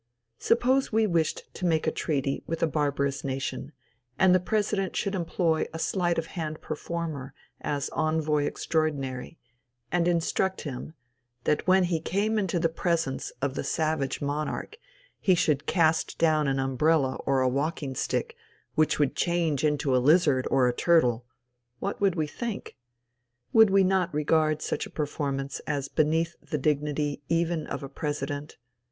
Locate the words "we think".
22.15-22.75